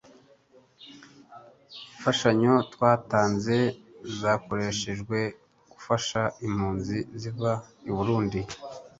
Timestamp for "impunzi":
6.47-6.97